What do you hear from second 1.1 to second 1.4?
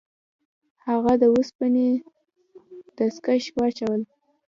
د